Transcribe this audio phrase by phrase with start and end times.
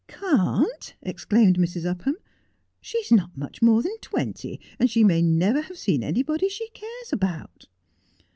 [0.07, 1.83] 'Can't!' exclaimed Mrs.
[1.83, 2.15] TJpham.
[2.81, 7.13] 'She's not much more than twenty, and she may never have seen anybody she cares
[7.13, 7.67] about.'